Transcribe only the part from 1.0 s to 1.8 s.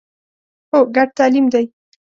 تعلیم دی